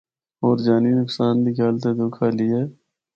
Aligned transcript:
ہور 0.41 0.57
جانی 0.65 0.91
نقصان 0.99 1.35
دی 1.43 1.51
گل 1.57 1.75
تے 1.81 1.89
دُکھ 1.97 2.19
آلی 2.25 2.47
اے۔ 2.53 2.63